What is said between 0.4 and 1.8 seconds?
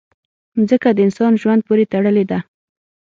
مځکه د انسان ژوند